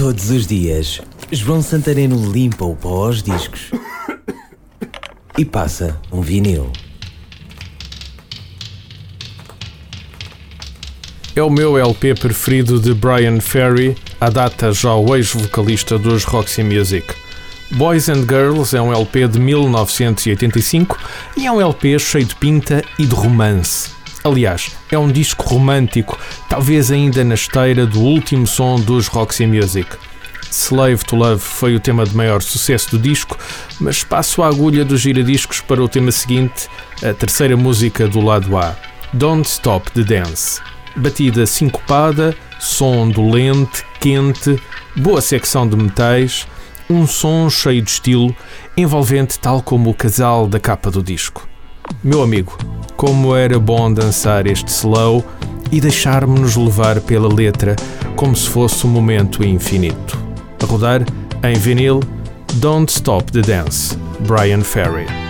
Todos 0.00 0.30
os 0.30 0.46
dias, 0.46 0.98
João 1.30 1.60
Santareno 1.60 2.32
limpa 2.32 2.64
o 2.64 2.74
pó 2.74 3.04
aos 3.04 3.22
discos 3.22 3.70
e 5.36 5.44
passa 5.44 6.00
um 6.10 6.22
vinil. 6.22 6.72
É 11.36 11.42
o 11.42 11.50
meu 11.50 11.76
LP 11.76 12.14
preferido 12.14 12.80
de 12.80 12.94
Brian 12.94 13.42
Ferry, 13.42 13.94
à 14.18 14.30
data 14.30 14.72
já 14.72 14.94
o 14.94 15.14
ex-vocalista 15.14 15.98
dos 15.98 16.24
Roxy 16.24 16.62
Music. 16.62 17.06
Boys 17.72 18.08
and 18.08 18.22
Girls 18.22 18.74
é 18.74 18.80
um 18.80 18.94
LP 18.94 19.28
de 19.28 19.38
1985 19.38 20.98
e 21.36 21.44
é 21.44 21.52
um 21.52 21.60
LP 21.60 21.98
cheio 21.98 22.24
de 22.24 22.34
pinta 22.36 22.82
e 22.98 23.04
de 23.04 23.14
romance. 23.14 23.99
Aliás, 24.22 24.76
é 24.90 24.98
um 24.98 25.10
disco 25.10 25.44
romântico, 25.48 26.18
talvez 26.48 26.90
ainda 26.92 27.24
na 27.24 27.34
esteira 27.34 27.86
do 27.86 28.00
último 28.00 28.46
som 28.46 28.76
dos 28.76 29.06
Roxy 29.06 29.46
Music. 29.46 29.88
Slave 30.50 31.04
to 31.04 31.16
Love 31.16 31.40
foi 31.40 31.74
o 31.74 31.80
tema 31.80 32.04
de 32.04 32.14
maior 32.14 32.42
sucesso 32.42 32.90
do 32.90 32.98
disco, 32.98 33.38
mas 33.80 34.04
passo 34.04 34.42
a 34.42 34.48
agulha 34.48 34.84
dos 34.84 35.00
giradiscos 35.00 35.60
para 35.60 35.82
o 35.82 35.88
tema 35.88 36.12
seguinte, 36.12 36.68
a 37.02 37.14
terceira 37.14 37.56
música 37.56 38.06
do 38.08 38.20
lado 38.20 38.58
A, 38.58 38.76
Don't 39.12 39.48
Stop 39.48 39.90
the 39.92 40.02
Dance. 40.02 40.60
Batida 40.96 41.46
sincopada, 41.46 42.36
som 42.58 43.08
dolente, 43.08 43.84
quente, 44.00 44.60
boa 44.96 45.22
secção 45.22 45.66
de 45.66 45.76
metais, 45.76 46.46
um 46.90 47.06
som 47.06 47.48
cheio 47.48 47.80
de 47.80 47.90
estilo, 47.90 48.34
envolvente 48.76 49.38
tal 49.38 49.62
como 49.62 49.88
o 49.88 49.94
casal 49.94 50.46
da 50.46 50.58
capa 50.58 50.90
do 50.90 51.02
disco. 51.02 51.48
Meu 52.02 52.22
amigo, 52.22 52.58
como 53.00 53.34
era 53.34 53.58
bom 53.58 53.90
dançar 53.90 54.46
este 54.46 54.68
slow 54.68 55.24
e 55.72 55.80
deixar-me-nos 55.80 56.54
levar 56.54 57.00
pela 57.00 57.32
letra 57.32 57.74
como 58.14 58.36
se 58.36 58.46
fosse 58.46 58.86
um 58.86 58.90
momento 58.90 59.42
infinito. 59.42 60.18
A 60.62 60.66
rodar 60.66 61.00
em 61.42 61.54
vinil 61.54 62.00
Don't 62.56 62.92
Stop 62.92 63.32
the 63.32 63.40
Dance, 63.40 63.96
Brian 64.26 64.60
Ferry. 64.60 65.29